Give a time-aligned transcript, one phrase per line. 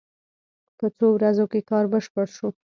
[0.77, 2.49] په څو ورځو کې کار بشپړ شو.